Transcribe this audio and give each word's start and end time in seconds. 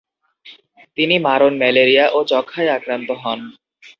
তিনি 0.97 1.15
মারণ 1.19 1.53
ম্যালেরিয়া 1.61 2.05
ও 2.11 2.19
যক্ষ্মায় 2.31 2.73
আক্রান্ত 2.77 3.09
হন। 3.21 3.39